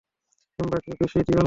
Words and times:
সিম্বাকে 0.59 0.91
বেশি 0.99 1.19
দিও 1.19 1.29
না। 1.29 1.39